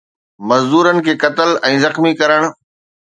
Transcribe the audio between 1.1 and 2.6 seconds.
قتل ۽ زخمي ڪرڻ